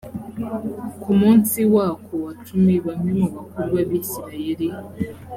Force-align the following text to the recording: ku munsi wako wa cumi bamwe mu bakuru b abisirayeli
ku 1.01 1.11
munsi 1.19 1.59
wako 1.75 2.13
wa 2.25 2.33
cumi 2.45 2.75
bamwe 2.85 3.11
mu 3.31 3.37
bakuru 3.37 3.67
b 3.73 3.75
abisirayeli 3.83 4.67